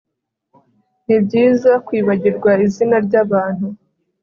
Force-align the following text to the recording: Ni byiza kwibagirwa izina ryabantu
Ni 1.05 1.17
byiza 1.23 1.71
kwibagirwa 1.85 2.51
izina 2.65 2.95
ryabantu 3.05 3.67